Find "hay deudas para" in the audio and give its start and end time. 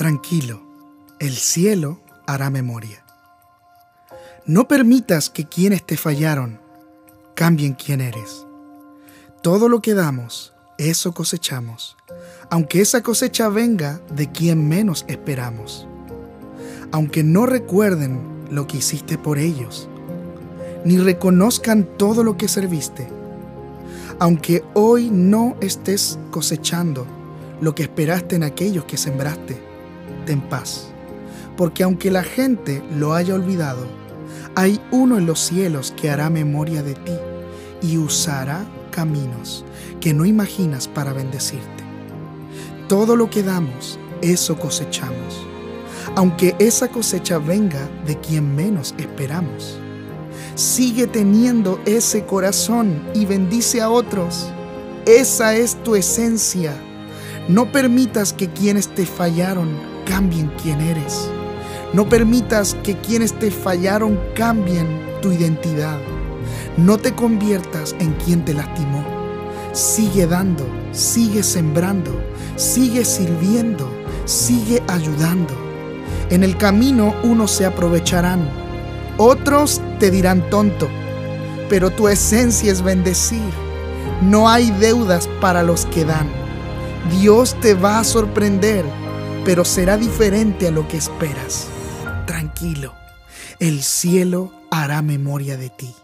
84.48-85.62